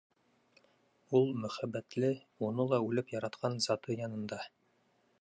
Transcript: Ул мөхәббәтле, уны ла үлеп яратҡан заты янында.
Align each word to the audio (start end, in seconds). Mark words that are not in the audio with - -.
Ул 1.19 1.29
мөхәббәтле, 1.43 2.11
уны 2.49 2.67
ла 2.73 2.83
үлеп 2.89 3.17
яратҡан 3.19 3.63
заты 3.71 4.03
янында. 4.05 4.43